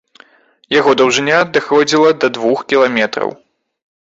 Яго 0.79 0.91
даўжыня 1.01 1.41
даходзіла 1.57 2.09
да 2.25 2.31
двух 2.39 2.65
кіламетраў. 2.75 3.29